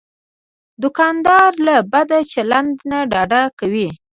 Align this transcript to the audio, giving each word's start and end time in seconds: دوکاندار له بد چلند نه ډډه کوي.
دوکاندار 0.81 1.51
له 1.67 1.75
بد 1.91 2.09
چلند 2.33 2.75
نه 2.89 2.99
ډډه 3.11 3.41
کوي. 3.59 3.89